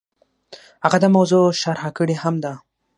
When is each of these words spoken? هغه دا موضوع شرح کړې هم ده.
هغه 0.83 0.97
دا 1.03 1.09
موضوع 1.17 1.45
شرح 1.61 1.83
کړې 1.97 2.15
هم 2.23 2.35
ده. 2.43 2.53